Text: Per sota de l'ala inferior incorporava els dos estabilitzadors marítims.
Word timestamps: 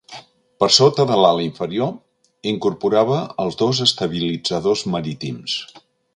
Per 0.61 0.67
sota 0.77 1.03
de 1.11 1.17
l'ala 1.23 1.43
inferior 1.47 1.91
incorporava 2.53 3.19
els 3.45 3.61
dos 3.61 3.83
estabilitzadors 3.87 4.85
marítims. 4.97 5.61